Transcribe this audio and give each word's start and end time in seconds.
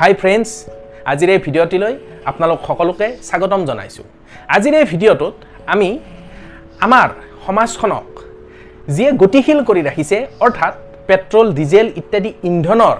হাই 0.00 0.12
friends 0.20 0.48
আজিৰ 1.12 1.28
এই 1.34 1.40
ভিডিঅ'টিলৈ 1.46 1.94
আপোনালোক 2.30 2.58
সকলোকে 2.68 3.06
স্বাগতম 3.28 3.60
জনাইছোঁ। 3.68 4.06
আজিৰ 4.56 4.74
এই 4.80 4.86
ভিডিঅ'টোত 4.92 5.34
আমি 5.72 5.88
আমাৰ 6.86 7.08
সমাজখনক 7.46 8.06
যিয়ে 8.94 9.10
গতিশীল 9.22 9.58
কৰি 9.68 9.80
ৰাখিছে 9.88 10.16
অৰ্থাৎ 10.44 10.74
পেট্ৰল 11.08 11.46
ডিজেল 11.58 11.86
ইত্যাদি 12.00 12.30
ইন্ধনৰ 12.50 12.96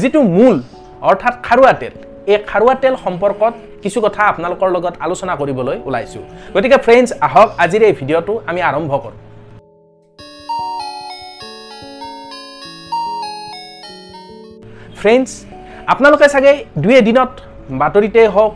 যিটো 0.00 0.20
মূল 0.36 0.56
অৰ্থাৎ 1.10 1.34
খাৰুৱা 1.46 1.72
তেল 1.80 1.94
এই 2.30 2.38
খাৰুৱা 2.50 2.74
তেল 2.82 2.94
সম্পৰ্কত 3.04 3.54
কিছু 3.82 3.98
কথা 4.06 4.22
আপোনালোকৰ 4.32 4.68
লগত 4.76 4.94
আলোচনা 5.06 5.32
কৰিবলৈ 5.40 5.76
ওলাইছোঁ। 5.88 6.24
গতিকে 6.54 6.78
ফ্ৰেণ্ডছ 6.84 7.10
আহক 7.26 7.48
আজিৰ 7.64 7.82
এই 7.88 7.94
ভিডিঅ'টো 8.00 8.34
আমি 8.50 8.60
আৰম্ভ 8.70 8.92
কৰোঁ। 9.04 9.18
ফ্ৰেণ্ডছ 15.00 15.30
আপোনালোকে 15.92 16.26
চাগে 16.34 16.52
দুই 16.82 16.94
এদিনত 17.00 17.30
বাতৰিতে 17.80 18.22
হওক 18.34 18.52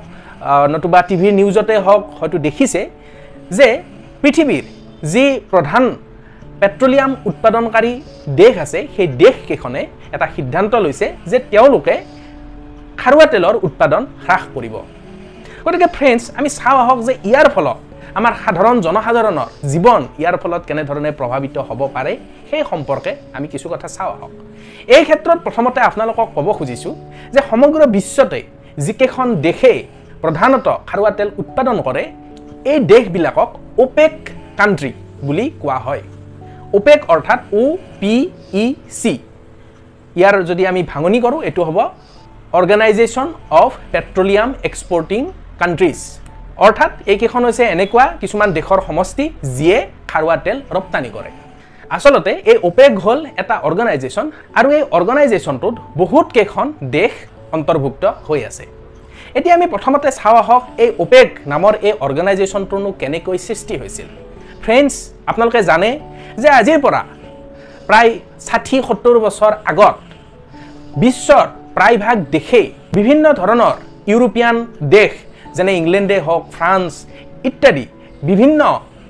নতুবা 0.72 1.00
টিভিৰ 1.08 1.32
নিউজতে 1.40 1.74
হওক 1.86 2.02
হয়তো 2.18 2.36
দেখিছে 2.46 2.80
যে 3.58 3.68
পৃথিৱীৰ 4.22 4.64
যি 5.12 5.24
প্ৰধান 5.52 5.84
পেট্ৰলিয়াম 6.60 7.12
উৎপাদনকাৰী 7.30 7.92
দেশ 8.40 8.54
আছে 8.64 8.78
সেই 8.94 9.08
দেশকেইখনে 9.22 9.82
এটা 10.14 10.26
সিদ্ধান্ত 10.36 10.72
লৈছে 10.84 11.06
যে 11.30 11.38
তেওঁলোকে 11.52 11.94
খাৰুৱা 13.00 13.26
তেলৰ 13.32 13.54
উৎপাদন 13.66 14.02
হ্ৰাস 14.24 14.42
কৰিব। 14.54 14.74
গতিকে 15.64 15.88
ফ্ৰেণ্ডছ 15.96 16.24
আমি 16.38 16.48
চাওঁ 16.58 16.78
আহক 16.84 16.98
যে 17.06 17.12
ইয়াৰ 17.30 17.48
ফলত 17.54 17.78
আমাৰ 18.18 18.32
সাধাৰণ 18.42 18.76
জনসাধাৰণৰ 18.86 19.48
জীৱন 19.72 20.02
ইয়াৰ 20.20 20.36
ফলত 20.42 20.62
কেনেধৰণে 20.68 21.10
প্ৰভাৱিত 21.18 21.56
হ'ব 21.68 21.80
পাৰে 21.96 22.12
সেই 22.48 22.62
সম্পৰ্কে 22.70 23.12
আমি 23.36 23.46
কিছু 23.52 23.66
কথা 23.72 23.88
চাওঁ 23.96 24.12
আহক। 24.16 24.32
এই 24.96 25.02
ক্ষেত্ৰত 25.08 25.38
প্ৰথমতে 25.44 25.80
আপোনালোকক 25.88 26.28
ক'ব 26.36 26.46
খুজিছোঁ 26.58 26.94
যে 27.34 27.40
সমগ্ৰ 27.50 27.80
বিশ্বতে 27.96 28.40
যিকেইখন 28.84 29.28
দেশে 29.46 29.72
প্ৰধানত 30.22 30.66
খাৰুৱা 30.88 31.10
তেল 31.18 31.28
উৎপাদন 31.42 31.76
কৰে 31.86 32.02
এই 32.72 32.78
দেশবিলাকক 32.92 33.48
অপেক 33.84 34.14
কাণ্ট্ৰি 34.58 34.90
বুলি 35.26 35.46
কোৱা 35.62 35.78
হয়। 35.86 36.02
অপেক 36.78 37.00
অৰ্থাৎ 37.14 37.40
অ' 37.60 37.76
পি 38.00 38.14
ই 38.62 38.64
চি 39.00 39.14
ইয়াৰ 40.16 40.34
যদি 40.50 40.62
আমি 40.70 40.82
ভাঙনি 40.92 41.18
কৰোঁ 41.24 41.40
এইটো 41.48 41.62
হ'ব 41.68 41.78
Organisation 42.58 43.28
of 43.62 43.70
Petroleum 43.92 44.50
Exporting 44.68 45.22
Countries 45.60 45.98
অৰ্থাৎ 46.66 46.92
এইকেইখন 47.12 47.42
হৈছে 47.46 47.64
এনেকুৱা 47.74 48.04
কিছুমান 48.22 48.48
দেশৰ 48.58 48.80
সমষ্টি 48.88 49.24
যিয়ে 49.56 49.78
খাৰুৱা 50.10 50.36
তেল 50.44 50.58
ৰপ্তানি 50.76 51.10
কৰে। 51.16 51.30
আচলতে 51.96 52.32
এই 52.50 52.58
অপেক 52.68 52.92
হ'ল 53.04 53.20
এটা 53.40 53.54
অৰ্গেনাইজেশ্যন 53.68 54.26
আৰু 54.58 54.68
এই 54.78 54.82
অৰ্গেনাইজেশ্যনটোত 54.98 55.74
বহুত 56.00 56.26
কেইখন 56.36 56.66
দেশ 56.96 57.12
অন্তৰ্ভুক্ত 57.56 58.04
হৈ 58.26 58.40
আছে। 58.50 58.64
এতিয়া 59.38 59.54
আমি 59.58 59.66
প্ৰথমতে 59.74 60.08
চাওঁ 60.18 60.36
আহক 60.42 60.62
এই 60.84 60.90
অপেক 61.04 61.28
নামৰ 61.52 61.72
এই 61.88 61.94
অৰ্গেনাইজেশ্যনটোনো 62.06 62.88
কেনেকৈ 63.00 63.36
সৃষ্টি 63.46 63.74
হৈছিল। 63.80 64.08
ফ্ৰেণ্ডছ 64.64 64.94
আপোনালোকে 65.30 65.60
জানে 65.70 65.90
যে 66.42 66.48
আজিৰ 66.58 66.78
পৰা 66.84 67.00
প্ৰায় 67.88 68.12
ষাঠি 68.46 68.76
সত্তৰ 68.88 69.16
বছৰ 69.24 69.52
আগত 69.70 69.96
বিশ্বৰ 71.02 71.44
প্ৰায়ভাগ 71.76 72.16
দেশেই 72.36 72.66
বিভিন্ন 72.98 73.24
ধৰণৰ 73.40 73.74
ইউৰোপীয়ান 74.10 74.56
দেশ 74.96 75.12
যেনে 75.56 75.72
ইংলেণ্ডে 75.80 76.18
হওক 76.26 76.42
ফ্ৰান্স 76.56 76.92
ইত্যাদি 77.48 77.84
বিভিন্ন 78.28 78.60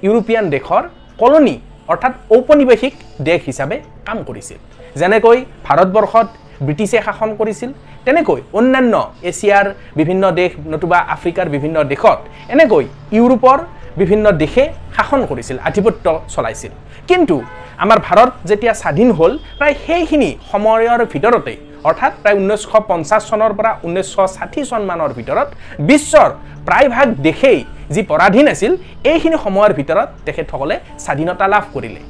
ইউৰোপীয়ান 0.07 0.45
দেশৰ 0.55 0.83
কলনী 1.21 1.57
অৰ্থাৎ 1.93 2.13
ঔপনিৱেশিক 2.37 2.95
দেশ 3.29 3.41
হিচাপে 3.49 3.77
কাম 4.07 4.19
কৰিছিল। 4.29 4.59
যেনেকৈ 5.01 5.39
ভাৰতবৰ্ষত 5.67 6.29
ব্ৰিটিছে 6.67 6.99
শাসন 7.07 7.31
কৰিছিল 7.41 7.71
তেনেকৈ 8.07 8.41
অন্যান্য 8.59 8.95
এছিয়াৰ 9.31 9.67
বিভিন্ন 9.99 10.25
দেশ 10.41 10.51
নতুবা 10.73 10.99
আফ্ৰিকাৰ 11.15 11.47
বিভিন্ন 11.55 11.77
দেশত 11.93 12.19
এনেকৈ 12.55 12.85
ইউৰোপৰ 13.17 13.59
বিভিন্ন 14.01 14.27
দেশে 14.43 14.65
শাসন 14.97 15.21
কৰিছিল 15.31 15.57
আধিপত্য 15.69 16.07
চলাইছিল। 16.35 16.73
কিন্তু 17.11 17.37
আমাৰ 17.85 17.99
ভাৰত 18.07 18.31
যেতিয়া 18.49 18.75
স্বাধীন 18.83 19.11
হ'ল 19.19 19.33
প্ৰায় 19.59 19.77
সেইখিনি 19.85 20.31
সময়ৰ 20.51 21.01
ভিতৰতে 21.13 21.55
অৰ্থাৎ 21.89 22.13
প্ৰায় 22.23 22.37
ঊনৈছশ 22.41 22.73
পঞ্চাছ 22.91 23.23
চনৰ 23.31 23.53
পৰা 23.59 23.71
ঊনৈছশ 23.87 24.31
ষাঠি 24.37 24.61
চনমানৰ 24.71 25.13
ভিতৰত 25.19 25.49
বিশ্বৰ 25.91 26.29
প্ৰায়ভাগ 26.67 27.07
দেশেই 27.27 27.59
যি 27.95 28.03
পৰাধীন 28.11 28.47
আছিল 28.55 28.73
এইখিনি 29.13 29.37
সময়ৰ 29.45 29.73
ভিতৰত 29.79 30.09
তেখেতসকলে 30.27 30.75
স্বাধীনতা 31.05 31.47
লাভ 31.55 31.65
কৰিলে। 31.75 32.01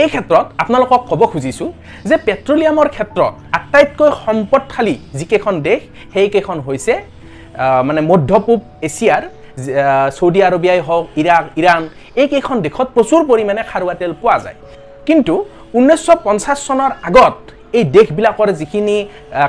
এই 0.00 0.08
ক্ষেত্ৰত 0.12 0.46
আপোনালোকক 0.62 1.00
ক'ব 1.10 1.20
খুজিছোঁ 1.32 1.68
যে 2.08 2.16
পেট্ৰলিয়ামৰ 2.26 2.88
ক্ষেত্ৰত 2.94 3.32
আটাইতকৈ 3.58 4.10
সম্পদশালী 4.24 4.94
যিকেইখন 5.18 5.54
দেশ 5.68 5.80
সেইকেইখন 6.12 6.58
হৈছে 6.66 6.94
মানে 7.88 8.00
মধ্য 8.10 8.30
পূব 8.46 8.60
এছিয়াৰ 8.88 9.22
চৌদি 10.18 10.40
আৰবিয়াই 10.48 10.80
হওক 10.86 11.04
ইৰাক 11.20 11.44
ইৰাণ 11.60 11.82
এইকেইখন 12.22 12.56
দেশত 12.66 12.88
প্ৰচুৰ 12.94 13.22
পৰিমাণে 13.30 13.62
খাৰুৱা 13.70 13.94
তেল 14.00 14.12
পোৱা 14.20 14.36
যায়। 14.44 14.56
কিন্তু 15.08 15.34
ঊনৈছশ 15.78 16.08
পঞ্চাছ 16.26 16.58
চনৰ 16.68 16.90
আগত 17.08 17.36
এই 17.78 17.84
দেশবিলাকৰ 17.96 18.48
যিখিনি 18.60 18.96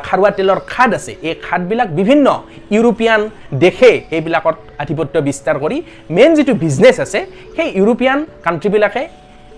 খাৰুৱা 0.07 0.29
তেলৰ 0.37 0.59
খাদ 0.71 0.91
আছে 0.99 1.13
এই 1.27 1.35
খাদবিলাক 1.45 1.89
বিভিন্ন 1.99 2.27
ইউৰোপীয়ান 2.75 3.21
দেশে 3.63 3.91
এইবিলাকত 4.15 4.55
আধিপত্য 4.83 5.15
বিস্তাৰ 5.27 5.57
কৰি 5.63 5.77
মেইন 6.15 6.31
যিটো 6.37 6.53
বিজনেছ 6.63 6.97
আছে 7.05 7.19
সেই 7.55 7.69
ইউৰোপীয়ান 7.79 8.19
কাণ্ট্ৰিবিলাকে 8.45 9.03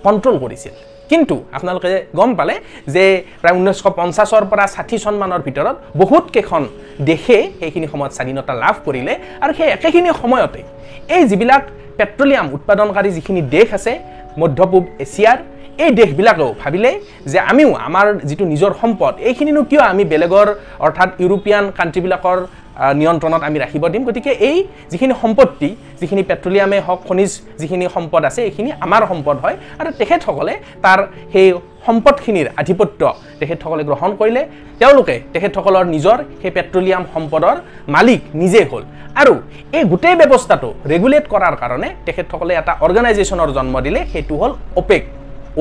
কণ্ট্ৰল 0.06 0.36
কৰিছিল। 0.44 0.74
কিন্তু 1.12 1.36
আপোনালোকে 1.58 1.90
গম 2.20 2.30
পালে 2.40 2.56
যে 2.94 3.04
প্ৰায় 3.42 3.56
ঊনৈছশ 3.60 3.82
পঞ্চাছৰ 4.00 4.44
পৰা 4.52 4.66
ষাঠি 4.76 4.98
চনমানৰ 5.04 5.42
ভিতৰত 5.48 5.76
বহুত 6.02 6.26
কেইখন 6.36 6.64
দেশে 7.10 7.38
সেইখিনি 7.60 7.88
সময়ত 7.94 8.12
স্বাধীনতা 8.18 8.54
লাভ 8.64 8.76
কৰিলে 8.86 9.14
আৰু 9.44 9.52
সেই 9.58 9.70
একেখিনি 9.76 10.10
সময়তে 10.22 10.62
এই 11.16 11.24
যিবিলাক 11.30 11.64
পেট্ৰলিয়াম 11.98 12.46
উৎপাদনকাৰী 12.58 13.10
যিখিনি 13.18 13.42
দেশ 13.56 13.68
আছে 13.78 13.94
মধ্য 14.42 14.60
পূব 14.72 14.84
এছিয়াৰ 15.04 15.38
এই 15.84 15.92
দেশবিলাকেও 16.00 16.50
ভাবিলে 16.62 16.92
যে 17.32 17.40
আমিও 17.52 17.70
আমাৰ 17.88 18.06
যিটো 18.30 18.46
নিজৰ 18.54 18.72
সম্পদ 18.82 19.14
এইখিনিনো 19.30 19.62
কিয় 19.70 19.84
আমি 19.92 20.04
বেলেগৰ 20.12 20.48
অৰ্থাৎ 20.86 21.10
ইউৰোপীয়ান 21.24 21.66
কাণ্ট্ৰিবিলাকৰ 21.78 22.38
নিয়ন্ত্ৰণত 23.00 23.42
আমি 23.48 23.58
ৰাখিব 23.64 23.84
দিম? 23.94 24.02
গতিকে 24.08 24.32
এই 24.50 24.58
যিখিনি 24.92 25.14
সম্পত্তি 25.24 25.70
যিখিনি 26.00 26.24
পেট্ৰলিয়ামে 26.30 26.80
হওক 26.88 27.00
খনিজ 27.08 27.32
যিখিনি 27.62 27.86
সম্পদ 27.96 28.22
আছে 28.30 28.42
এইখিনি 28.50 28.70
আমাৰ 28.86 29.02
সম্পদ 29.12 29.36
হয়। 29.44 29.56
আৰু 29.80 29.90
তেখেতসকলে 30.00 30.54
তাৰ 30.84 31.00
সেই 31.34 31.48
সম্পদখিনিৰ 31.88 32.48
আধিপত্য 32.62 33.02
তেখেতসকলে 33.40 33.84
গ্ৰহণ 33.90 34.12
কৰিলে। 34.20 34.42
তেওঁলোকে 34.80 35.16
তেখেতসকলৰ 35.34 35.86
নিজৰ 35.96 36.18
সেই 36.42 36.52
পেট্ৰলিয়াম 36.58 37.04
সম্পদৰ 37.14 37.56
মালিক 37.96 38.22
নিজে 38.42 38.62
হ'ল। 38.72 38.84
আৰু 39.22 39.34
এই 39.78 39.84
গোটেই 39.92 40.16
ব্যৱস্থাটো 40.22 40.70
ৰেগুলেট 40.92 41.26
কৰাৰ 41.34 41.56
কাৰণে 41.62 41.88
তেখেতসকলে 42.08 42.54
এটা 42.62 42.74
অৰ্গেনাইজেশ্যনৰ 42.86 43.50
জন্ম 43.58 43.76
দিলে 43.86 44.00
সেইটো 44.14 44.36
হ'ল 44.42 44.52
OPEC 44.82 45.04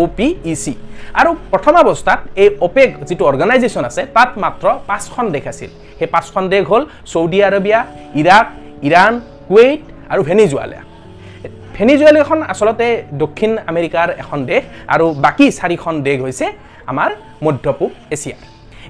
O' 0.01 0.09
P 0.17 0.27
E 0.51 0.55
C 0.63 0.73
আৰু 1.21 1.31
প্ৰথম 1.53 1.75
অৱস্থাত 1.83 2.21
এই 2.43 2.49
অপেক 2.67 2.89
যিটো 3.09 3.23
অৰ্গেনাইজেশ্যন 3.31 3.85
আছে 3.91 4.03
তাত 4.17 4.31
মাত্ৰ 4.43 4.67
পাঁচখন 4.89 5.27
দেশ 5.35 5.45
আছিল। 5.53 5.71
সেই 5.99 6.09
পাঁচখন 6.15 6.45
দেশ 6.53 6.63
হ'ল 6.71 6.83
Saudi 7.13 7.39
Arabia 7.49 7.81
Iraq 8.21 8.47
Iran 8.89 9.13
Kuwait 9.49 9.81
আৰু 10.13 10.21
ভেনিজুৱালা। 10.29 10.81
ভেনিজুৱালাখন 11.77 12.41
আচলতে 12.53 12.89
দক্ষিণ 13.23 13.51
আমেৰিকাৰ 13.71 14.09
এখন 14.23 14.39
দেশ 14.51 14.63
আৰু 14.95 15.07
বাকী 15.25 15.47
চাৰিখন 15.59 15.95
দেশ 16.09 16.19
হৈছে 16.27 16.47
আমাৰ 16.91 17.11
মধ্য 17.47 17.65
পূব 17.79 17.91
এছিয়াৰ। 18.15 18.43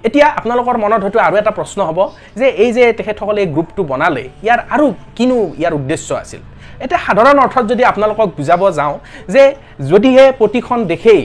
এতিয়া 0.06 0.26
আপোনালোকৰ 0.38 0.76
মনত 0.84 1.00
হয়তো 1.04 1.18
আৰু 1.26 1.34
এটা 1.42 1.52
প্ৰশ্ন 1.58 1.78
হ'ব 1.88 1.98
যে 2.40 2.46
এই 2.64 2.70
যে 2.76 2.82
তেখেতসকলে 2.98 3.40
এই 3.44 3.48
গ্ৰুপটো 3.54 3.82
বনালে 3.90 4.24
ইয়াৰ 4.44 4.60
আৰু 4.74 4.86
কিনো 5.16 5.38
ইয়াৰ 5.60 5.72
উদ্দেশ্য 5.80 6.08
আছিল? 6.22 6.40
এতিয়া 6.82 7.00
সাধাৰণ 7.06 7.36
অৰ্থত 7.44 7.64
যদি 7.72 7.82
আপোনালোকক 7.90 8.28
বুজাব 8.38 8.62
যাওঁ 8.78 8.94
যে 9.34 9.42
যদিহে 9.90 10.24
প্ৰতিখন 10.40 10.78
দেশেই 10.92 11.22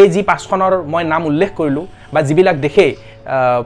এই 0.00 0.08
যি 0.14 0.20
পাঁচখনৰ 0.30 0.72
মই 0.92 1.02
নাম 1.12 1.22
উল্লেখ 1.30 1.50
কৰিলোঁ 1.60 1.84
বা 2.12 2.20
যিবিলাক 2.28 2.56
দেশেই 2.66 2.92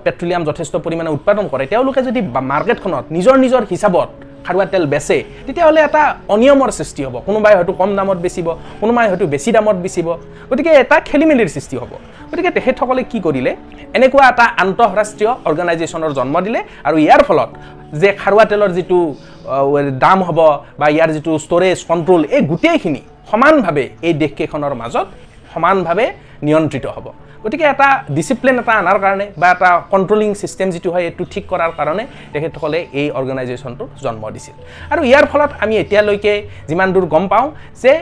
পেট্ৰলিয়াম 0.04 0.42
যথেষ্ট 0.48 0.74
পৰিমাণে 0.84 1.10
উৎপাদন 1.16 1.44
কৰে 1.52 1.64
তেওঁলোকে 1.72 2.00
যদি 2.08 2.20
মাৰ্কেটখনত 2.52 3.04
নিজৰ 3.16 3.34
নিজৰ 3.44 3.62
হিচাপত 3.72 4.08
খাৰুৱা 4.46 4.64
তেল 4.73 4.85
বেচে 4.93 5.19
তেতিয়াহ'লে 5.46 5.81
এটা 5.88 6.02
অনিয়মৰ 6.35 6.70
সৃষ্টি 6.79 7.00
হ'ব। 7.06 7.17
কোনোবাই 7.29 7.55
হয়তো 7.58 7.73
কম 7.81 7.91
দামত 7.99 8.19
বেচিব 8.25 8.46
কোনোবাই 8.81 9.06
হয়তো 9.11 9.26
বেছি 9.35 9.50
দামত 9.56 9.76
বেচিব। 9.85 10.08
গতিকে 10.50 10.70
এটা 10.82 10.96
খেলি 11.08 11.25
মেলিৰ 11.31 11.49
সৃষ্টি 11.56 11.76
হ'ব। 11.81 11.93
গতিকে 12.31 12.50
তেখেতসকলে 12.56 13.02
কি 13.11 13.19
কৰিলে? 13.26 13.52
এনেকুৱা 13.96 14.25
এটা 14.32 14.44
আন্তঃৰাষ্ট্ৰীয় 14.62 15.32
অৰ্গেনাইজেশ্যনৰ 15.49 16.12
জন্ম 16.19 16.35
দিলে 16.46 16.61
আৰু 16.88 16.96
ইয়াৰ 17.05 17.23
ফলত 17.29 17.50
যে 18.00 18.08
খাৰুৱা 18.20 18.44
তেলৰ 18.50 18.70
যিটো 18.76 18.99
দাম 20.05 20.19
হ'ব 20.26 20.38
বা 20.81 20.87
ইয়াৰ 20.94 21.11
যিটো 21.17 21.32
ষ্ট'ৰেজ 21.44 21.79
কণ্ট্ৰল 21.91 22.23
এই 22.37 22.43
গোটেইখিনি 22.50 23.00
সমানভাৱে 23.31 23.85
এই 24.06 24.12
দেশকেইখনৰ 24.23 24.75
মাজত 24.82 25.06
সমানভাৱে 25.52 26.06
নিয়ন্ত্ৰিত 26.46 26.87
হ'ব। 26.94 27.06
গতিকে 27.44 27.64
এটা 27.75 27.88
ডিচিপ্লিন 28.17 28.56
এটা 28.62 28.73
অনাৰ 28.82 28.99
কাৰণে 29.05 29.26
বা 29.41 29.49
এটা 29.55 29.70
কণ্ট্ৰলিং 29.93 30.31
ছিষ্টেম 30.41 30.69
যিটো 30.75 30.88
হয় 30.94 31.05
এইটো 31.08 31.25
ঠিক 31.32 31.44
কৰাৰ 31.52 31.73
কাৰণে 31.79 32.05
তেখেতসকলে 32.32 32.79
এই 33.00 33.08
অৰ্গেনাইজেশ্যনটো 33.19 33.85
জন্ম 34.05 34.23
দিছিল। 34.35 34.55
আৰু 34.93 35.00
ইয়াৰ 35.11 35.25
ফলত 35.32 35.50
আমি 35.64 35.75
এতিয়ালৈকে 35.82 36.32
যিমান 36.70 36.88
দূৰ 36.94 37.06
গম 37.14 37.25
পাওঁ 37.32 37.46
যে 37.82 37.93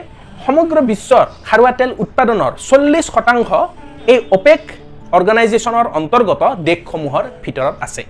সমগ্ৰ 0.45 0.77
বিশ্বৰ 0.91 1.25
খাৰুৱা 1.47 1.71
তেল 1.79 1.91
উৎপাদনৰ 2.03 2.51
চল্লিছ 2.69 3.05
শতাংশ 3.15 3.49
এই 4.13 4.19
অপেক 4.37 4.61
অৰ্গেনাইজেশ্যনৰ 5.17 5.87
অন্তৰ্গত 5.99 6.41
দেশসমূহৰ 6.67 7.23
ভিতৰত 7.43 7.75
আছে। 7.85 8.03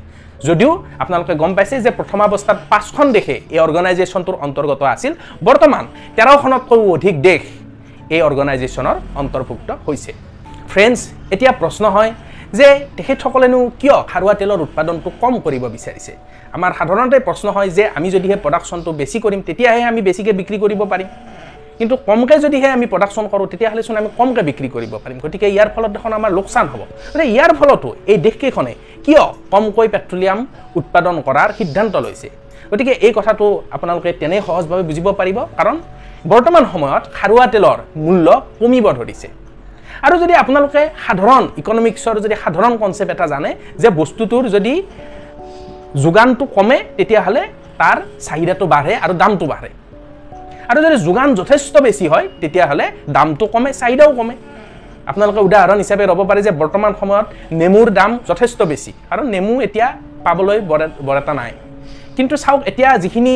যদিও 0.48 0.72
আপোনালোকে 1.04 1.34
গম 1.42 1.52
পাইছে 1.58 1.76
যে 1.86 1.92
প্ৰথমাৱস্থাত 1.98 2.58
পাঁচখন 2.72 3.08
দেশে 3.18 3.36
এই 3.54 3.60
অৰ্গেনাইজেশ্যনটোৰ 3.66 4.38
অন্তৰ্গত 4.46 4.82
আছিল 4.96 5.14
বৰ্তমান 5.48 5.84
তেৰখনতকৈও 6.18 6.86
অধিক 6.96 7.16
দেশ 7.30 7.42
এই 8.16 8.22
অৰ্গেনাইজেশ্যনৰ 8.28 8.98
অন্তৰ্ভুক্ত 9.22 9.70
হৈছে। 9.88 10.12
ফ্ৰেণ্ডছ 10.74 11.00
এতিয়া 11.34 11.52
প্ৰশ্ন 11.62 11.84
হয় 11.96 12.12
যে 12.60 12.68
তেখেতসকলেনো 12.98 13.60
কিয় 13.82 13.98
খাৰুৱা 14.12 14.34
তেলৰ 14.40 14.60
উৎপাদনটো 14.68 15.10
কম 15.22 15.34
কৰিব 15.46 15.64
বিচাৰিছে? 15.76 16.12
আমাৰ 16.56 16.72
সাধাৰণতে 16.80 17.18
প্ৰশ্ন 17.28 17.48
হয় 17.56 17.70
যে 17.78 17.84
আমি 17.98 18.08
যদিহে 18.16 18.38
প্ৰডাকশ্যনটো 18.44 18.92
বেছি 19.00 19.18
কৰিম 19.26 19.42
তেতিয়াহে 19.48 19.82
আমি 19.92 20.02
বেছিকৈ 20.08 20.34
বিক্ৰী 20.40 20.58
কৰিব 20.64 20.82
পাৰিম। 20.92 21.10
কিন্তু 21.80 21.96
কমকৈ 22.08 22.38
যদিহে 22.46 22.70
আমি 22.78 22.86
প্ৰডাকশ্যন 22.94 23.26
কৰোঁ 23.32 23.46
তেতিয়াহ'লেচোন 23.52 23.96
আমি 24.02 24.10
কমকৈ 24.18 24.44
বিক্ৰী 24.50 24.70
কৰিব 24.76 24.94
পাৰিম। 25.04 25.18
গতিকে 25.26 25.48
ইয়াৰ 25.56 25.70
ফলত 25.76 25.92
দেখোন 25.96 26.12
আমাৰ 26.20 26.32
লোকচান 26.38 26.66
হ'ব। 26.72 26.82
গতিকে 27.14 27.26
ইয়াৰ 27.34 27.52
ফলতো 27.60 27.90
এই 28.12 28.18
দেশকেইখনে 28.26 28.74
কিয় 29.06 29.24
কমকৈ 29.54 29.88
পেট্ৰলিয়াম 29.94 30.40
উৎপাদন 30.80 31.16
কৰাৰ 31.28 31.50
সিদ্ধান্ত 31.60 31.94
লৈছে? 32.06 32.28
গতিকে 32.72 32.94
এই 33.06 33.14
কথাটো 33.18 33.46
আপোনালোকে 33.76 34.10
তেনেই 34.22 34.42
সহজভাৱে 34.48 34.84
বুজিব 34.90 35.08
পাৰিব। 35.20 35.38
কাৰণ 35.58 35.76
বৰ্তমান 36.32 36.64
সময়ত 36.74 37.04
খাৰুৱা 37.18 37.46
তেলৰ 37.54 37.78
মূল্য 38.06 38.28
কমিব 38.60 38.86
ধৰিছে। 39.00 39.28
আৰু 40.06 40.16
যদি 40.24 40.34
আপোনালোকে 40.44 40.82
সাধাৰণ 41.06 41.44
ইকনমিক্সৰ 41.62 42.16
যদি 42.26 42.36
সাধাৰণ 42.44 42.74
কনচেপ্ট 42.82 43.12
এটা 43.16 43.26
জানে 43.34 43.52
যে 43.82 43.90
বস্তুটোৰ 44.00 44.44
যদি 44.56 44.74
যোগানটো 46.04 46.46
কমে 46.56 46.78
তেতিয়াহ'লে 46.98 47.42
তাৰ 47.80 47.98
চাহিদাটো 48.26 48.66
বাঢ়ে 48.74 48.94
আৰু 49.06 49.14
দামটো 49.22 49.46
বাঢ়ে। 49.54 49.72
আৰু 50.70 50.80
যদি 50.86 50.98
যোগান 51.08 51.30
যথেষ্ট 51.40 51.74
বেছি 51.86 52.06
হয় 52.12 52.26
তেতিয়াহ'লে 52.42 52.86
দামটো 53.16 53.46
কমে 53.54 53.70
চাহিদাও 53.82 54.12
কমে। 54.20 54.36
আপোনালোকে 55.10 55.42
উদাহৰণ 55.48 55.78
হিচাপে 55.84 56.04
ৰ'ব 56.12 56.20
পাৰে 56.30 56.42
যে 56.48 56.52
বৰ্তমান 56.62 56.92
সময়ত 57.00 57.28
নেমুৰ 57.60 57.88
দাম 58.00 58.12
যথেষ্ট 58.30 58.60
বেছি 58.72 58.92
আৰু 59.14 59.22
নেমু 59.34 59.54
এতিয়া 59.66 59.88
পাবলৈ 60.26 60.60
বৰ 60.70 60.82
বৰ 61.06 61.18
এটা 61.22 61.34
নাই। 61.40 61.52
কিন্তু 62.18 62.34
চাওক 62.44 62.62
এতিয়া 62.70 62.90
যিখিনি 63.04 63.36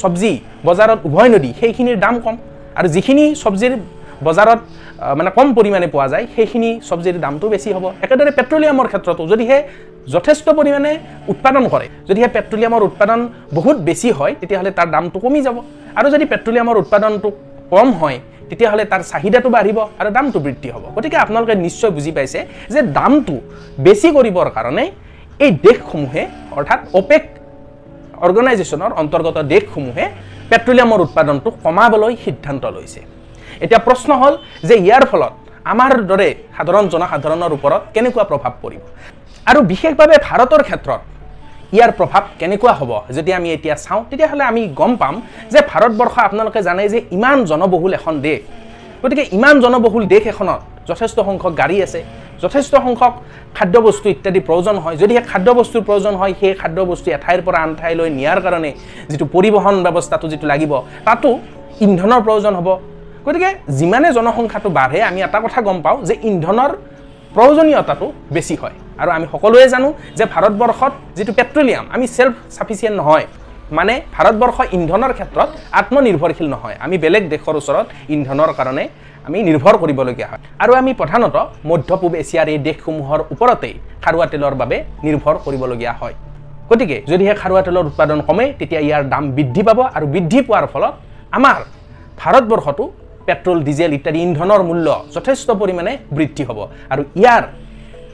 চব্জি 0.00 0.32
বজাৰত 0.66 0.98
উভয় 1.08 1.28
নদী 1.34 1.50
সেইখিনিৰ 1.60 1.98
দাম 2.04 2.14
কম। 2.24 2.36
আৰু 2.78 2.88
যিখিনি 2.94 3.24
চব্জিৰ 3.42 3.72
বজাৰত 4.26 4.60
মানে 5.18 5.30
কম 5.36 5.48
পৰিমাণে 5.56 5.86
পোৱা 5.94 6.06
যায় 6.12 6.24
সেইখিনি 6.34 6.70
চব্জিৰ 6.88 7.16
দামটো 7.24 7.46
বেছি 7.52 7.68
হ'ব। 7.76 7.84
একেদৰে 8.04 8.30
পেট্ৰলিয়ামৰ 8.38 8.86
ক্ষেত্ৰতো 8.90 9.22
যদিহে 9.32 9.58
যথেষ্ট 10.14 10.46
পৰিমাণে 10.58 10.92
উৎপাদন 11.32 11.64
কৰে 11.72 11.86
যদিহে 12.08 12.28
পেট্ৰলিয়ামৰ 12.36 12.82
উৎপাদন 12.88 13.18
বহুত 13.58 13.76
বেছি 13.88 14.08
হয় 14.18 14.32
তেতিয়াহ'লে 14.40 14.70
তাৰ 14.78 14.88
দামটো 14.94 15.18
কমি 15.24 15.40
যাব। 15.46 15.56
আৰু 15.98 16.08
যদি 16.14 16.24
পেট্ৰলিয়ামৰ 16.32 16.76
উৎপাদনটো 16.82 17.28
কম 17.72 17.88
হয় 18.00 18.18
তেতিয়াহ'লে 18.48 18.84
তাৰ 18.92 19.02
চাহিদাটো 19.10 19.48
বাঢ়িব 19.56 19.78
আৰু 20.00 20.10
দামটো 20.16 20.38
বৃদ্ধি 20.44 20.68
হ'ব। 20.74 20.84
গতিকে 20.96 21.16
আপোনালোকে 21.24 21.54
নিশ্চয় 21.66 21.90
বুজি 21.96 22.12
পাইছে 22.16 22.40
যে 22.74 22.80
দামটো 22.98 23.34
বেছি 23.84 24.08
কৰিবৰ 24.16 24.48
কাৰণে 24.56 24.84
এই 25.44 25.50
দেশসমূহে 25.66 26.22
অৰ্থাৎ 26.58 26.80
অপেক 27.00 27.22
অৰ্গেনাইজেশ্যনৰ 28.26 28.92
অন্তৰ্গত 29.02 29.36
দেশসমূহে 29.54 30.04
পেট্ৰলিয়ামৰ 30.50 31.00
উৎপাদনটো 31.06 31.48
কমাবলৈ 31.64 32.12
সিদ্ধান্ত 32.24 32.64
লৈছে। 32.76 33.00
এতিয়া 33.64 33.80
প্ৰশ্ন 33.86 34.10
হ'ল 34.20 34.34
যে 34.68 34.74
ইয়াৰ 34.86 35.04
ফলত 35.10 35.32
আমাৰ 35.72 35.92
দৰে 36.10 36.28
সাধাৰণ 36.56 36.84
জনসাধাৰণৰ 36.92 37.52
ওপৰত 37.58 37.82
কেনেকুৱা 37.94 38.24
প্ৰভাৱ 38.30 38.52
পৰিব? 38.62 38.82
আৰু 39.50 39.60
বিশেষভাৱে 39.70 40.16
ভাৰতৰ 40.28 40.62
ক্ষেত্ৰত 40.68 41.00
ইয়াৰ 41.76 41.90
প্ৰভাৱ 41.98 42.22
কেনেকুৱা 42.40 42.72
হ'ব 42.80 42.90
যদি 43.16 43.30
আমি 43.38 43.48
এতিয়া 43.56 43.76
চাওঁ 43.84 44.02
তেতিয়াহ'লে 44.10 44.44
আমি 44.50 44.62
গম 44.80 44.92
পাম 45.00 45.14
যে 45.52 45.60
ভাৰতবৰ্ষ 45.70 46.14
আপোনালোকে 46.28 46.60
জানে 46.68 46.82
যে 46.92 46.98
ইমান 47.16 47.38
জনবহুল 47.50 47.92
এখন 47.98 48.14
দেশ। 48.26 48.40
গতিকে 49.02 49.24
ইমান 49.36 49.54
জনবহুল 49.64 50.04
দেশ 50.12 50.22
এখনত 50.32 50.60
যথেষ্ট 50.90 51.16
সংখ্যক 51.28 51.52
গাড়ী 51.60 51.76
আছে 51.86 52.00
যথেষ্ট 52.44 52.72
সংখ্যক 52.86 53.14
খাদ্যবস্তু 53.56 54.06
ইত্যাদি 54.14 54.40
প্ৰয়োজন 54.48 54.76
হয়। 54.84 54.96
যদিহে 55.02 55.22
খাদ্যবস্তুৰ 55.30 55.82
প্ৰয়োজন 55.88 56.14
হয় 56.20 56.32
সেই 56.40 56.54
খাদ্যবস্তু 56.60 57.08
এঠাইৰ 57.16 57.40
পৰা 57.46 57.58
আন 57.64 57.70
ঠাইলৈ 57.80 58.08
নিয়াৰ 58.18 58.38
কাৰণে 58.44 58.70
যিটো 59.10 59.26
পৰিবহণ 59.34 59.74
ব্যৱস্থাটো 59.86 60.26
যিটো 60.32 60.46
লাগিব 60.52 60.72
তাতো 61.06 61.28
ইন্ধনৰ 61.86 62.20
প্ৰয়োজন 62.26 62.54
হ'ব। 62.58 62.68
গতিকে 63.26 63.50
যিমানে 63.78 64.08
জনসংখ্যাটো 64.16 64.68
বাঢ়ে 64.78 64.98
আমি 65.10 65.18
এটা 65.26 65.38
কথা 65.44 65.58
গম 65.66 65.78
পাওঁ 65.84 65.98
যে 66.08 66.14
ইন্ধনৰ 66.30 66.70
প্ৰয়োজনীয়তাটো 67.34 68.06
বেছি 68.34 68.54
হয়। 68.60 68.76
আৰু 69.02 69.10
আমি 69.16 69.26
সকলোৱে 69.32 69.66
জানো 69.74 69.88
যে 70.18 70.24
ভাৰতবৰ্ষত 70.34 70.92
যিটো 71.16 71.32
পেট্ৰলিয়াম 71.38 71.84
আমি 71.94 72.06
ছেল্ফ 72.16 72.34
ছাফিচিয়েণ্ট 72.54 72.96
নহয়। 73.00 73.26
মানে 73.78 73.94
ভাৰতবৰ্ষ 74.14 74.56
ইন্ধনৰ 74.76 75.12
ক্ষেত্ৰত 75.18 75.48
আত্মনিৰ্ভৰশীল 75.80 76.48
নহয়। 76.54 76.76
আমি 76.84 76.96
বেলেগ 77.04 77.22
দেশৰ 77.32 77.54
ওচৰত 77.60 77.86
ইন্ধনৰ 78.14 78.50
কাৰণে 78.58 78.84
আমি 79.26 79.38
নিৰ্ভৰ 79.48 79.74
কৰিবলগীয়া 79.82 80.28
হয়। 80.30 80.42
আৰু 80.62 80.72
আমি 80.80 80.92
প্ৰধানত 81.00 81.36
মধ্য 81.70 81.90
পূব 82.00 82.12
এছিয়াৰ 82.22 82.46
এই 82.52 82.58
দেশসমূহৰ 82.68 83.20
ওপৰতেই 83.32 83.74
খাৰুৱা 84.04 84.26
তেলৰ 84.32 84.54
বাবে 84.60 84.76
নিৰ্ভৰ 85.06 85.34
কৰিবলগীয়া 85.46 85.92
হয়। 86.00 86.14
গতিকে 86.70 86.96
যদিহে 87.10 87.34
খাৰুৱা 87.40 87.62
তেলৰ 87.66 87.84
উৎপাদন 87.90 88.18
কমে 88.28 88.44
তেতিয়া 88.58 88.80
ইয়াৰ 88.86 89.02
দাম 89.12 89.24
বৃদ্ধি 89.36 89.62
পাব 89.68 89.78
আৰু 89.96 90.06
বৃদ্ধি 90.14 90.40
পোৱাৰ 90.46 90.66
ফলত 90.72 90.94
আমাৰ 91.38 91.58
ভাৰতবৰ্ষটো 92.20 92.84
পেট্ৰল 93.26 93.58
ডিজেল 93.68 93.90
ইত্যাদি 93.98 94.18
ইন্ধনৰ 94.26 94.60
মূল্য 94.68 94.86
যথেষ্ট 95.14 95.48
পৰিমাণে 95.60 95.92
বৃদ্ধি 96.16 96.42
হ'ব। 96.48 96.58
আৰু 96.92 97.02
ইয়াৰ 97.22 97.42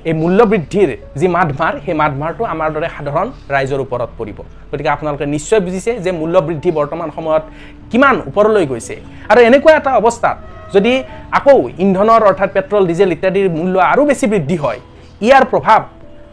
এই 0.09 0.15
মূল্য 0.23 0.41
বৃদ্ধিৰ 0.53 0.89
যি 1.21 1.27
মাধমাৰ 1.37 1.73
সেই 1.85 1.97
মাধমাৰটো 2.03 2.43
আমাৰ 2.55 2.69
দৰে 2.75 2.89
সাধাৰণ 2.97 3.29
ৰাইজৰ 3.55 3.81
ওপৰত 3.87 4.11
পৰিব। 4.19 4.39
গতিকে 4.71 4.91
আপোনালোকে 4.97 5.27
নিশ্চয় 5.35 5.61
বুজিছে 5.67 5.93
যে 6.05 6.11
মূল্য 6.21 6.37
বৃদ্ধি 6.49 6.71
বৰ্তমান 6.79 7.09
সময়ত 7.17 7.45
কিমান 7.91 8.15
ওপৰলৈ 8.31 8.65
গৈছে। 8.71 8.95
আৰু 9.31 9.41
এনেকুৱা 9.49 9.73
এটা 9.81 9.91
অৱস্থাত 10.01 10.37
যদি 10.75 10.93
আকৌ 11.39 11.59
ইন্ধনৰ 11.85 12.23
অৰ্থাৎ 12.31 12.51
পেট্ৰল 12.57 12.83
ডিজেল 12.91 13.11
ইত্যাদিৰ 13.17 13.49
মূল্য 13.59 13.75
আৰু 13.93 14.03
বেছি 14.11 14.27
বৃদ্ধি 14.33 14.57
হয় 14.65 14.79
ইয়াৰ 15.27 15.45
প্ৰভাৱ 15.53 15.81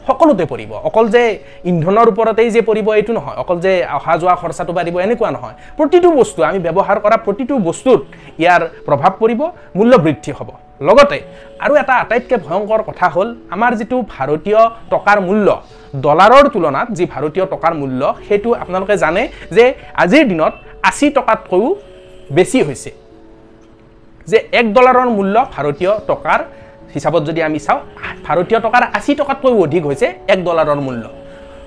সকলোতে 0.07 0.45
পৰিব। 0.51 0.71
অকল 0.89 1.05
যে 1.15 1.23
ইন্ধনৰ 1.71 2.07
ওপৰতেই 2.11 2.49
যে 2.55 2.61
পৰিব 2.69 2.87
এইটো 2.99 3.11
নহয়। 3.17 3.37
অকল 3.43 3.57
যে 3.65 3.73
অহা 3.97 4.13
যোৱা 4.21 4.35
খৰচাটো 4.41 4.71
বাঢ়িব 4.77 4.95
এনেকুৱা 5.05 5.29
নহয়। 5.35 5.55
প্ৰতিটো 5.77 6.09
বস্তু 6.19 6.39
আমি 6.49 6.59
ব্যৱহাৰ 6.65 6.97
কৰা 7.05 7.17
প্ৰতিটো 7.25 7.53
বস্তুত 7.67 7.99
ইয়াৰ 8.41 8.61
প্ৰভাৱ 8.87 9.11
পৰিব 9.21 9.41
মূল্য 9.77 9.93
বৃদ্ধি 10.05 10.31
হ'ব। 10.37 10.49
লগতে 10.87 11.17
আৰু 11.63 11.73
এটা 11.81 11.93
আটাইতকৈ 12.03 12.37
ভয়ংকৰ 12.45 12.81
কথা 12.89 13.07
হ'ল 13.13 13.27
আমাৰ 13.55 13.71
যিটো 13.79 13.97
ভাৰতীয় 14.13 14.61
টকাৰ 14.93 15.17
মূল্য 15.27 15.47
ডলাৰৰ 16.05 16.45
তুলনাত 16.53 16.87
যি 16.97 17.03
ভাৰতীয় 17.13 17.45
টকাৰ 17.53 17.73
মূল্য 17.81 18.01
সেইটো 18.27 18.49
আপোনালোকে 18.63 18.95
জানে 19.03 19.23
যে 19.55 19.65
আজিৰ 20.03 20.23
দিনত 20.31 20.53
আশী 20.89 21.07
টকাতকৈও 21.17 21.67
বেছি 22.35 22.59
হৈছে। 22.67 22.91
যে 24.31 24.37
এক 24.59 24.65
ডলাৰৰ 24.75 25.09
মূল্য 25.17 25.35
ভাৰতীয় 25.55 25.91
টকাৰ 26.09 26.39
হিচাপত 26.93 27.21
যদি 27.29 27.39
আমি 27.47 27.59
চাওঁ 27.65 27.81
ভাৰতীয় 28.29 28.59
টকাৰ 28.65 28.83
আশী 28.97 29.13
টকাতকৈও 29.21 29.57
অধিক 29.65 29.83
হৈছে 29.89 30.07
এক 30.33 30.39
ডলাৰৰ 30.47 30.79
মূল্য। 30.87 31.03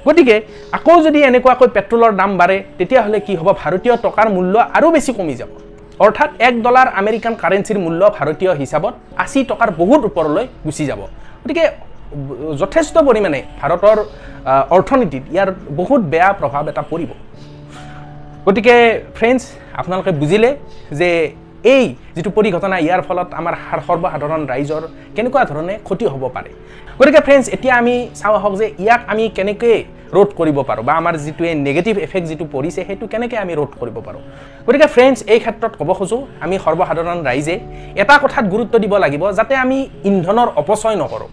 গতিকে 0.07 0.37
আকৌ 0.77 0.95
যদি 1.07 1.19
এনেকুৱাকৈ 1.31 1.69
পেট্ৰলৰ 1.77 2.13
দাম 2.21 2.31
বাঢ়ে 2.41 2.57
তেতিয়াহ'লে 2.79 3.19
কি 3.27 3.33
হ'ব? 3.41 3.49
ভাৰতীয় 3.63 3.95
টকাৰ 4.07 4.27
মূল্য 4.37 4.55
আৰু 4.77 4.89
বেছি 4.95 5.13
কমি 5.19 5.35
যাব। 5.41 5.51
অৰ্থাৎ 6.05 6.31
এক 6.49 6.55
ডলাৰ 6.67 6.87
আমেৰিকান 7.01 7.35
কাৰেঞ্চিৰ 7.43 7.79
মূল্য 7.85 8.01
ভাৰতীয় 8.19 8.53
হিচাপত 8.61 8.93
আশী 9.25 9.41
টকাৰ 9.51 9.69
বহুত 9.81 10.01
ওপৰলৈ 10.11 10.45
গুচি 10.67 10.85
যাব। 10.91 11.01
গতিকে 11.43 11.65
যথেষ্ট 12.63 12.95
পৰিমাণে 13.09 13.41
ভাৰতৰ 13.61 13.99
অৰ্থনীতিত 14.77 15.25
ইয়াৰ 15.35 15.49
বহুত 15.81 16.01
বেয়া 16.13 16.31
প্ৰভাৱ 16.41 16.63
এটা 16.73 16.83
পৰিব। 16.93 17.11
গতিকে 18.47 18.75
ফ্ৰেণ্ডছ 19.17 19.43
আপোনালোকে 19.81 20.13
বুজিলে 20.21 20.51
যে 21.01 21.11
এই 21.65 21.85
যিটো 22.17 22.31
পৰিঘটনা 22.37 22.77
ইয়াৰ 22.85 23.03
ফলত 23.09 23.29
আমাৰ 23.41 23.55
সৰ্বসাধাৰণ 23.87 24.43
ৰাইজৰ 24.53 24.83
কেনেকুৱা 25.17 25.43
ধৰণে 25.51 25.75
ক্ষতি 25.87 26.05
হ'ব 26.13 26.25
পাৰে? 26.37 26.51
গতিকে 26.99 27.21
ফ্ৰেণ্ডছ 27.27 27.47
এতিয়া 27.55 27.75
আমি 27.83 27.95
চাওঁ 28.21 28.37
আহক 28.39 28.53
যে 28.61 28.67
ইয়াক 28.85 29.01
আমি 29.13 29.25
কেনেকৈ 29.37 29.77
ৰোধ 30.17 30.31
কৰিব 30.39 30.59
পাৰোঁ 30.69 30.85
বা 30.89 30.93
আমাৰ 31.01 31.15
যিটো 31.25 31.43
এই 31.51 31.55
নেগেটিভ 31.69 31.95
এফেক্ট 32.07 32.27
যিটো 32.31 32.45
পৰিছে 32.55 32.81
সেইটো 32.89 33.05
কেনেকৈ 33.13 33.37
আমি 33.45 33.53
ৰোধ 33.61 33.73
কৰিব 33.81 33.97
পাৰোঁ? 34.07 34.23
গতিকে 34.67 34.87
ফ্ৰেণ্ডছ 34.95 35.19
এই 35.33 35.39
ক্ষেত্ৰত 35.45 35.73
ক'ব 35.81 35.91
খোজোঁ 35.99 36.21
আমি 36.45 36.57
সৰ্বসাধাৰণ 36.65 37.19
ৰাইজে 37.29 37.57
এটা 38.03 38.15
কথাত 38.25 38.45
গুৰুত্ব 38.53 38.75
দিব 38.85 38.93
লাগিব 39.05 39.23
যাতে 39.39 39.55
আমি 39.65 39.79
ইন্ধনৰ 40.11 40.49
অপচয় 40.61 40.97
নকৰোঁ। 41.03 41.31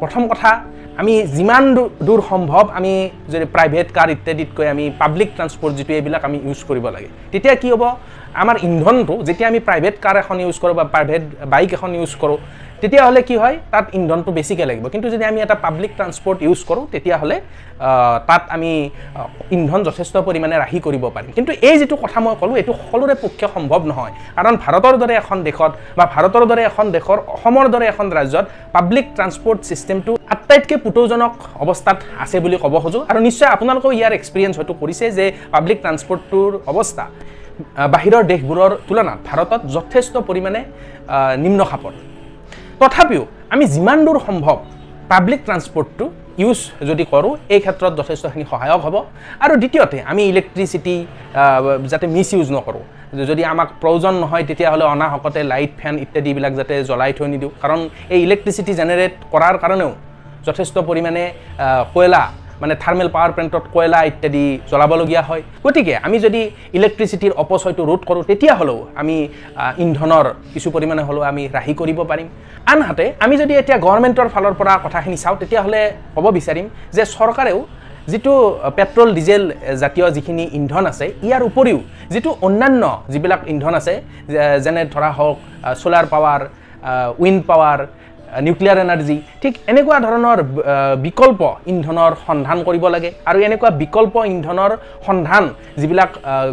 প্ৰথম 0.00 0.22
কথা 0.32 0.50
আমি 1.00 1.14
যিমান 1.36 1.64
দূৰ 2.06 2.20
সম্ভৱ 2.30 2.64
আমি 2.78 2.92
যদি 3.32 3.46
প্ৰাইভেট 3.54 3.88
কাৰ 3.96 4.08
ইত্যাদিতকৈ 4.16 4.66
আমি 4.74 4.84
পাব্লিক 5.00 5.28
ট্ৰান্সপৰ্ট 5.36 5.72
যিটো 5.78 5.92
এইবিলাক 5.98 6.22
আমি 6.28 6.38
ইউজ 6.46 6.60
কৰিব 6.68 6.86
লাগে 6.94 7.08
তেতিয়া 7.32 7.54
কি 7.62 7.68
হ'ব? 7.72 7.82
আমাৰ 8.42 8.56
ইন্ধনটো 8.68 9.14
যেতিয়া 9.28 9.48
আমি 9.52 9.60
প্ৰাইভেট 9.68 9.94
কাৰ 10.04 10.16
এখন 10.22 10.36
ইউজ 10.44 10.56
কৰোঁ 10.62 10.74
বা 10.78 10.84
প্ৰাইভেট 10.94 11.22
বাইক 11.52 11.70
এখন 11.76 11.90
ইউজ 11.98 12.12
কৰোঁ 12.22 12.38
তেতিয়াহ'লে 12.82 13.20
কি 13.28 13.36
হয়? 13.42 13.56
তাত 13.72 13.86
ইন্ধনটো 13.98 14.30
বেছিকৈ 14.36 14.64
লাগিব। 14.70 14.84
কিন্তু 14.94 15.06
যদি 15.14 15.24
আমি 15.30 15.38
এটা 15.44 15.56
পাব্লিক 15.64 15.92
ট্ৰান্সপৰ্ট 15.98 16.38
ইউজ 16.46 16.60
কৰোঁ 16.68 16.84
তেতিয়াহ'লে 16.94 17.36
তাত 18.28 18.42
আমি 18.56 18.72
ইন্ধন 19.56 19.80
যথেষ্ট 19.88 20.14
পৰিমাণে 20.26 20.54
ৰাহি 20.62 20.78
কৰিব 20.86 21.04
পাৰিম। 21.16 21.30
কিন্তু 21.36 21.52
এই 21.68 21.76
যিটো 21.80 21.96
কথা 22.02 22.18
মই 22.24 22.34
ক'লোঁ 22.40 22.56
এইটো 22.60 22.72
সকলোৰে 22.80 23.14
পক্ষে 23.24 23.46
সম্ভৱ 23.54 23.80
নহয়। 23.90 24.12
কাৰণ 24.36 24.54
ভাৰতৰ 24.64 24.94
দৰে 25.02 25.14
এখন 25.22 25.38
দেশত 25.48 25.72
বা 25.98 26.04
ভাৰতৰ 26.14 26.44
দৰে 26.50 26.62
এখন 26.70 26.86
দেশৰ 26.96 27.18
অসমৰ 27.36 27.66
দৰে 27.74 27.86
এখন 27.92 28.06
ৰাজ্যত 28.18 28.44
পাব্লিক 28.76 29.06
ট্ৰান্সপৰ্ট 29.16 29.58
ছিষ্টেমটো 29.68 30.12
আটাইতকৈ 30.34 30.76
পুতৌজনক 30.84 31.32
অৱস্থাত 31.62 31.98
আছে 32.24 32.36
বুলি 32.44 32.56
ক'ব 32.62 32.74
খোজোঁ। 32.84 33.02
আৰু 33.10 33.18
নিশ্চয় 33.28 33.50
আপোনালোকেও 33.56 33.92
ইয়াৰ 33.98 34.12
এক্সপিৰিয়েঞ্চ 34.18 34.54
হয়তো 34.58 34.74
কৰিছে 34.82 35.04
যে 35.18 35.26
পাব্লিক 35.54 35.78
ট্ৰান্সপৰ্টটোৰ 35.84 36.50
অৱস্থা। 36.72 37.04
বাহিৰৰ 37.94 38.22
দেশবোৰৰ 38.32 38.72
তুলনাত 38.88 39.18
ভাৰতত 39.28 39.60
যথেষ্ট 39.76 40.14
পৰিমাণে 40.28 40.60
নিম্ন 41.44 41.60
খাপত 41.70 41.94
তথাপিও 42.80 43.24
আমি 43.54 43.64
যিমান 43.74 43.98
দূৰ 44.06 44.18
সম্ভৱ 44.26 44.56
পাব্লিক 45.12 45.40
ট্ৰান্সপৰ্টটো 45.46 46.06
ইউজ 46.42 46.58
যদি 46.88 47.04
কৰোঁ 47.12 47.32
এই 47.54 47.60
ক্ষেত্ৰত 47.64 47.92
যথেষ্টখিনি 48.00 48.44
সহায়ক 48.52 48.80
হ'ব। 48.86 48.96
আৰু 49.44 49.54
দ্বিতীয়তে 49.62 49.98
আমি 50.10 50.22
ইলেক্ট্ৰিচিটি 50.32 50.96
যাতে 51.92 52.06
মিছ 52.14 52.28
ইউজ 52.36 52.48
নকৰোঁ। 52.56 52.84
যদি 53.30 53.42
আমাক 53.52 53.68
প্ৰয়োজন 53.82 54.14
নহয় 54.22 54.44
তেতিয়াহ'লে 54.48 54.84
অনাহকতে 54.94 55.40
লাইট 55.52 55.72
ফেন 55.80 55.94
ইত্যাদিবিলাক 56.04 56.52
যাতে 56.60 56.74
জ্বলাই 56.88 57.12
থৈ 57.16 57.28
নিদিওঁ। 57.32 57.52
কাৰণ 57.62 57.80
এই 58.14 58.20
ইলেক্ট্ৰিচিটি 58.26 58.72
জেনেৰেট 58.80 59.14
কৰাৰ 59.32 59.54
কাৰণেও 59.62 59.92
যথেষ্ট 60.46 60.76
পৰিমাণে 60.88 61.22
কয়লা 61.94 62.22
মানে 62.62 62.74
থাৰ্মেল 62.82 63.08
পাৱাৰ 63.14 63.30
প্লেণ্টত 63.34 63.64
কয়লা 63.74 64.00
ইত্যাদি 64.10 64.44
জ্বলাবলগীয়া 64.70 65.22
হয়। 65.28 65.42
গতিকে 65.64 65.94
আমি 66.06 66.16
যদি 66.24 66.40
ইলেক্ট্ৰিচিটিৰ 66.78 67.32
অপচয়টো 67.42 67.82
ৰোধ 67.90 68.00
কৰোঁ 68.08 68.22
তেতিয়াহ'লেও 68.30 68.78
আমি 69.00 69.16
ইন্ধনৰ 69.84 70.26
কিছু 70.54 70.68
পৰিমাণে 70.74 71.02
হ'লেও 71.08 71.24
আমি 71.30 71.42
ৰাহি 71.56 71.72
কৰিব 71.80 71.98
পাৰিম। 72.10 72.28
আনহাতে 72.72 73.04
আমি 73.24 73.34
যদি 73.42 73.52
এতিয়া 73.60 73.78
গভৰ্ণমেণ্টৰ 73.84 74.28
ফালৰ 74.34 74.54
পৰা 74.60 74.74
কথাখিনি 74.84 75.16
চাওঁ 75.22 75.36
তেতিয়াহ'লে 75.40 75.80
ক'ব 76.16 76.26
বিচাৰিম 76.38 76.66
যে 76.96 77.02
চৰকাৰেও 77.16 77.60
যিটো 78.12 78.34
পেট্ৰল 78.76 79.08
ডিজেল 79.18 79.42
জাতীয় 79.82 80.06
যিখিনি 80.16 80.44
ইন্ধন 80.58 80.84
আছে 80.92 81.06
ইয়াৰ 81.26 81.42
উপৰিও 81.50 81.78
যিটো 82.12 82.30
অন্যান্য 82.46 82.82
যিবিলাক 83.12 83.40
ইন্ধন 83.52 83.74
আছে 83.80 83.94
যেনে 84.64 84.82
ধৰা 84.94 85.10
হওক 85.18 85.36
solar 85.80 86.06
power 86.12 86.40
wind 87.22 87.40
power 87.50 87.78
nuclear 88.46 88.78
energy 88.84 89.16
ঠিক 89.42 89.54
এনেকুৱা 89.70 89.98
ধৰণৰ 90.06 90.38
বিকল্প 91.06 91.40
ইন্ধনৰ 91.72 92.12
সন্ধান 92.26 92.58
কৰিব 92.68 92.84
লাগে। 92.94 93.10
আৰু 93.30 93.38
এনেকুৱা 93.48 93.70
বিকল্প 93.82 94.14
ইন্ধনৰ 94.32 94.70
সন্ধান 95.06 95.44
যিবিলাক 95.80 96.10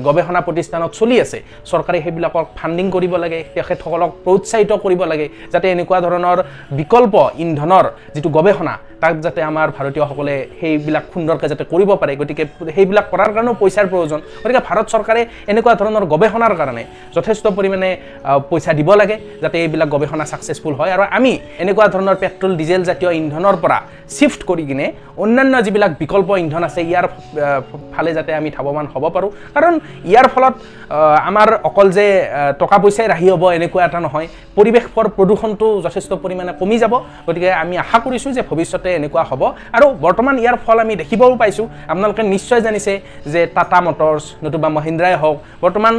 গৱেষণা 0.08 0.42
প্ৰতিষ্ঠানত 0.48 0.92
চলি 1.00 1.16
আছে 1.24 1.40
চৰকাৰে 1.72 1.98
সেইবিলাকক 2.06 2.46
ফাণ্ডিং 2.60 2.86
কৰিব 2.96 3.14
লাগে 3.24 3.40
তেখেতসকলক 3.56 4.12
প্ৰোৎসাহিত 4.26 4.72
কৰিব 4.86 5.02
লাগে 5.12 5.28
যাতে 5.54 5.68
এনেকুৱা 5.76 6.00
ধৰণৰ 6.06 6.38
বিকল্প 6.80 7.14
ইন্ধনৰ 7.44 7.86
যিটো 8.16 8.30
গৱেষণা 8.38 8.74
তাক 9.02 9.16
যাতে 9.26 9.40
আমাৰ 9.52 9.68
ভাৰতীয়সকলে 9.78 10.36
সেইবিলাক 10.60 11.06
সুন্দৰকৈ 11.14 11.48
যাতে 11.52 11.64
কৰিব 11.74 11.90
পাৰে 12.02 12.14
গতিকে 12.22 12.44
সেইবিলাক 12.76 13.06
কৰাৰ 13.14 13.32
কাৰণেও 13.36 13.56
পইচাৰ 13.62 13.86
প্ৰয়োজন। 13.92 14.20
গতিকে 14.44 14.62
ভাৰত 14.68 14.86
চৰকাৰে 14.94 15.22
এনেকুৱা 15.52 15.74
ধৰণৰ 15.82 16.04
গৱেষণাৰ 16.14 16.54
কাৰণে 16.60 16.84
যথেষ্ট 17.16 17.46
পৰিমাণে 17.58 17.90
পইচা 18.50 18.72
দিব 18.80 18.90
লাগে 19.02 19.16
যাতে 19.44 19.56
এইবিলাক 19.64 19.90
গৱেষণা 19.94 20.26
ছাকচেছফুল 20.32 20.74
হয়। 20.80 20.92
আৰু 20.96 21.04
আমি 21.18 21.32
এনেকুৱা 21.64 21.86
ধৰণৰ 21.94 22.16
পেট্ৰল 22.24 22.52
ডিজেল 22.62 22.82
জাতীয় 22.90 23.12
ইন্ধনৰ 23.22 23.56
পৰা 23.64 23.78
শ্বিফ্ট 24.16 24.42
কৰি 24.50 24.64
কিনে 24.70 24.86
অন্যান্য 25.24 25.56
যিবিলাক 25.66 25.92
বিকল্প 26.02 26.30
ইন্ধন 26.44 26.64
আছে 26.70 26.82
ইয়াৰ 26.90 27.06
ফালে 27.94 28.12
যাতে 28.18 28.32
আমি 28.40 28.50
ধাৱমান 28.58 28.86
হ'ব 28.94 29.04
পাৰোঁ। 29.16 29.30
কাৰণ 29.56 29.74
ইয়াৰ 30.12 30.28
ফলত 30.34 30.56
আমাৰ 31.30 31.48
অকল 31.70 31.88
যে 31.98 32.06
টকা 32.62 32.78
পইচাই 32.84 33.08
ৰাহি 33.14 33.28
হ'ব 33.34 33.44
এনেকুৱা 33.58 33.82
এটা 33.88 34.00
নহয় 34.06 34.28
পৰিৱেশৰ 34.58 35.08
প্ৰদূষণটো 35.18 35.68
যথেষ্ট 35.86 36.12
পৰিমাণে 36.24 36.52
কমি 36.62 36.78
যাব। 36.84 36.94
গতিকে 37.28 37.50
আমি 37.64 37.76
আশা 37.84 37.98
কৰিছোঁ 38.06 38.32
যে 38.38 38.42
ভৱিষ্যতে 38.50 38.91
এনেকুৱা 39.00 39.24
হ'ব। 39.30 39.42
আৰু 39.76 39.88
বৰ্তমান 40.06 40.36
ইয়াৰ 40.44 40.58
ফল 40.66 40.78
আমি 40.86 40.94
দেখিবও 41.02 41.36
পাইছোঁ। 41.42 41.66
আপোনালোকে 41.92 42.24
নিশ্চয় 42.34 42.62
জানিছে 42.66 42.94
যে 43.34 43.42
টাটা 43.56 43.80
মটৰ্ছ 43.86 44.24
নতুবা 44.44 44.70
মহিন্দ্ৰাই 44.78 45.14
হওক 45.22 45.38
বৰ্তমান 45.64 45.94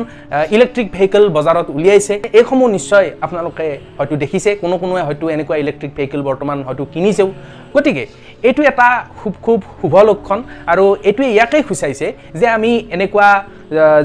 ইলেক্ট্ৰিক 0.54 0.87
ভেহিকেল 0.96 1.25
বজাৰত 1.37 1.66
উলিয়াইছে। 1.76 2.14
এইসমূহ 2.38 2.68
নিশ্চয় 2.76 3.06
আপোনালোকে 3.25 3.66
হয়তো 3.99 4.14
দেখিছে। 4.22 4.50
কোনো 4.62 4.75
কোনোৱে 4.82 5.02
হয়তো 5.08 5.25
এনেকুৱা 5.34 5.56
ইলেক্ট্ৰিক 5.62 5.92
ভেহিকেল 5.99 6.22
বৰ্তমান 6.28 6.58
হয়তো 6.66 6.82
কিনিছেও। 6.94 7.28
গতিকে 7.75 8.04
এইটো 8.49 8.62
এটা 8.70 8.88
খুব 9.18 9.32
খুব 9.44 9.58
শুভ 9.80 9.94
লক্ষণ 10.08 10.38
আৰু 10.72 10.84
এইটোৱে 11.08 11.26
ইয়াকেই 11.37 11.62
সূচাইছে 11.68 12.06
যে 12.40 12.46
আমি 12.56 12.70
এনেকুৱা 12.94 13.28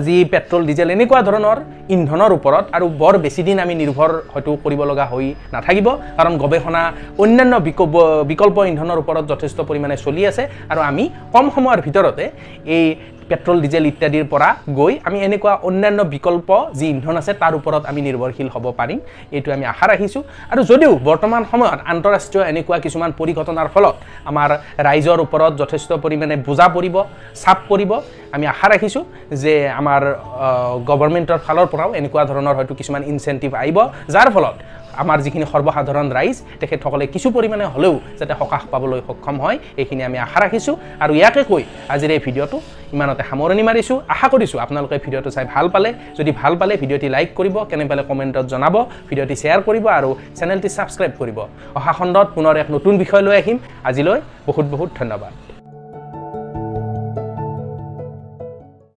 যি 0.05 0.15
পেট্ৰল 0.31 0.61
ডিজেল 0.69 0.89
এনেকুৱা 0.95 1.19
ধৰণৰ 1.29 1.57
ইন্ধনৰ 1.95 2.31
ওপৰত 2.37 2.65
আৰু 2.77 2.85
বৰ 3.01 3.15
বেছিদিন 3.23 3.57
আমি 3.63 3.73
নিৰ্ভৰ 3.81 4.11
হয়তো 4.33 4.51
কৰিব 4.63 4.81
লগা 4.91 5.05
হৈ 5.11 5.27
নাথাকিব। 5.53 5.87
কাৰণ 6.17 6.33
গৱেষণা 6.43 6.81
অন্যান্য 7.23 7.53
বিকল্প 7.67 7.95
বিকল্প 8.31 8.57
ইন্ধনৰ 8.71 8.97
ওপৰত 9.03 9.23
যথেষ্ট 9.31 9.57
পৰিমাণে 9.69 9.95
চলি 10.05 10.21
আছে 10.29 10.43
আৰু 10.71 10.79
আমি 10.89 11.03
কম 11.33 11.45
সময়ৰ 11.55 11.79
ভিতৰতে 11.87 12.25
এই 12.77 12.85
পেট্ৰল 13.29 13.57
ডিজেল 13.63 13.85
ইত্যাদিৰ 13.91 14.25
পৰা 14.33 14.49
গৈ 14.79 14.93
আমি 15.07 15.17
এনেকুৱা 15.27 15.53
অন্যান্য 15.67 15.99
বিকল্প 16.15 16.49
যি 16.79 16.85
ইন্ধন 16.93 17.15
আছে 17.21 17.31
তাৰ 17.41 17.53
ওপৰত 17.59 17.83
আমি 17.89 17.99
নিৰ্ভৰশীল 18.07 18.47
হ'ব 18.53 18.65
পাৰিম। 18.79 18.99
এইটো 19.35 19.49
আমি 19.55 19.65
আশা 19.73 19.85
ৰাখিছোঁ। 19.91 20.23
আৰু 20.51 20.61
যদিও 20.71 20.91
বৰ্তমান 21.09 21.41
সময়ত 21.51 21.79
আন্তঃৰাষ্ট্ৰীয় 21.91 22.43
এনেকুৱা 22.51 22.77
কিছুমান 22.85 23.11
পৰিঘটনাৰ 23.19 23.67
ফলত 23.73 23.95
আমাৰ 24.29 24.49
ৰাইজৰ 24.87 25.19
ওপৰত 25.25 25.51
যথেষ্ট 25.61 25.89
পৰিমাণে 26.03 26.35
বোজা 26.47 26.67
পৰিব 26.75 26.95
চাপ 27.41 27.59
পৰিব 27.69 27.91
আমি 28.35 28.45
আশা 28.53 28.67
ৰাখিছোঁ 28.73 29.03
যে 29.43 29.53
আমাৰ 29.79 30.01
গভৰ্ণমেণ্টৰ 30.89 31.39
ফালৰ 31.45 31.67
পৰাও 31.73 31.89
এনেকুৱা 31.99 32.23
ধৰণৰ 32.31 32.55
হয়তো 32.57 32.73
কিছুমান 32.79 33.01
ইনচেণ্টিভ 33.11 33.51
আহিব 33.61 33.77
যাৰ 34.13 34.27
ফলত 34.35 34.55
আমাৰ 35.01 35.17
যিখিনি 35.25 35.45
সৰ্বসাধাৰণ 35.53 36.07
ৰাইজ 36.17 36.37
তেখেতসকলে 36.61 37.05
কিছু 37.13 37.27
পৰিমাণে 37.35 37.65
হ'লেও 37.73 37.95
যাতে 38.19 38.33
সকাহ 38.41 38.61
পাবলৈ 38.73 38.99
সক্ষম 39.07 39.35
হয় 39.43 39.57
এইখিনি 39.81 40.01
আমি 40.09 40.17
আশা 40.25 40.37
ৰাখিছোঁ। 40.43 40.75
আৰু 41.03 41.13
ইয়াকে 41.19 41.41
কৈ 41.51 41.63
আজিৰ 41.93 42.09
এই 42.15 42.21
ভিডিঅ'টো 42.25 42.57
ইমানতে 42.95 43.23
সামৰণি 43.29 43.63
মাৰিছোঁ। 43.69 43.97
আশা 44.13 44.27
কৰিছোঁ 44.33 44.57
আপোনালোকে 44.65 44.95
ভিডিঅ'টো 45.05 45.29
চাই 45.35 45.45
ভাল 45.53 45.65
পালে। 45.73 45.89
যদি 46.17 46.31
ভাল 46.39 46.53
পালে 46.59 46.73
ভিডিঅ'টি 46.81 47.07
লাইক 47.15 47.29
কৰিব 47.39 47.55
কেনে 47.69 47.85
পালে 47.91 48.01
কমেণ্টত 48.09 48.45
জনাব 48.53 48.75
ভিডিঅ'টি 49.09 49.35
শ্বেয়াৰ 49.41 49.61
কৰিব 49.67 49.85
আৰু 49.99 50.09
চেনেলটি 50.37 50.69
ছাবস্ক্ৰাইব 50.75 51.13
কৰিব। 51.21 51.37
অহা 51.77 51.91
খণ্ডত 51.97 52.27
পুনৰ 52.35 52.55
এক 52.61 52.67
নতুন 52.75 52.93
বিষয় 53.03 53.23
লৈ 53.27 53.35
আহিম। 53.41 53.57
আজিলৈ 53.89 54.19
বহুত 54.47 54.65
বহুত 54.73 54.89
ধন্যবাদ। 54.99 55.46